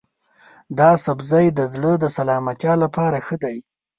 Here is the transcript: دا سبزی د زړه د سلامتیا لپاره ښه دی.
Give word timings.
دا 0.79 0.89
سبزی 1.05 1.45
د 1.53 1.59
زړه 1.73 1.91
د 1.99 2.05
سلامتیا 2.17 2.73
لپاره 2.83 3.17
ښه 3.25 3.35
دی. 3.43 3.57